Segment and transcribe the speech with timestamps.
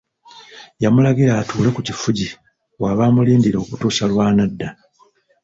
[0.83, 2.27] Yamulagira atuule ku kifugi
[2.81, 4.69] w’aba amulindira okutuusa lw’anadda.